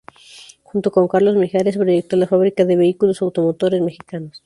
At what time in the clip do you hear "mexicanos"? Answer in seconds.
3.83-4.39